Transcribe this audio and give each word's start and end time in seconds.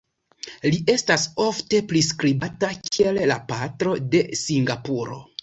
Li 0.69 0.77
estas 0.93 1.25
ofte 1.47 1.81
priskribata 1.91 2.71
kiel 2.89 3.21
la 3.33 3.39
"Patro 3.53 3.95
de 4.17 4.25
Singapuro". 4.43 5.23